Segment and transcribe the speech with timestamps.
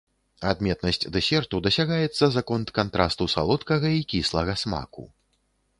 [0.51, 5.03] Адметнасць дэсерту дасягаецца за конт кантрасту салодкага і кіслага смаку.